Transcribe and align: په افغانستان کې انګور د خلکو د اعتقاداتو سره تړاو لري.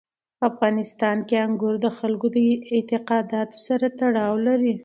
په 0.39 0.43
افغانستان 0.51 1.17
کې 1.27 1.35
انګور 1.45 1.75
د 1.81 1.87
خلکو 1.99 2.27
د 2.35 2.37
اعتقاداتو 2.75 3.57
سره 3.67 3.85
تړاو 3.99 4.33
لري. 4.47 4.73